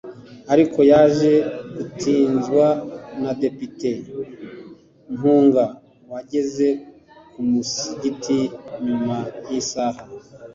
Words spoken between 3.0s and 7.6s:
na depite Mpuuga wageze ku